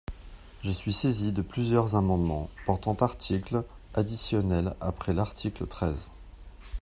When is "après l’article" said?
4.81-5.67